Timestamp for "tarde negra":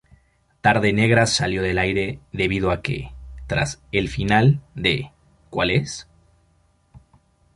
0.61-1.27